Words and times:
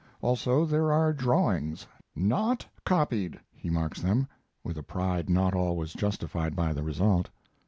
Also 0.19 0.65
there 0.65 0.91
are 0.91 1.13
drawings 1.13 1.85
"not 2.15 2.65
copied," 2.85 3.39
he 3.53 3.69
marks 3.69 4.01
them, 4.01 4.27
with 4.63 4.75
a 4.75 4.81
pride 4.81 5.29
not 5.29 5.53
always 5.53 5.93
justified 5.93 6.55
by 6.55 6.73
the 6.73 6.81
result. 6.81 7.29